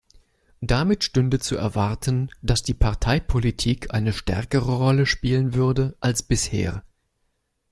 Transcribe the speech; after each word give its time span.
Damit 0.61 1.03
stünde 1.03 1.37
zu 1.37 1.57
erwarten, 1.57 2.31
dass 2.41 2.63
die 2.63 2.73
Parteipolitik 2.73 3.93
eine 3.93 4.13
stärkere 4.13 4.77
Rolle 4.77 5.05
spielen 5.05 5.53
würde 5.53 5.95
als 5.99 6.23
bisher. 6.23 6.83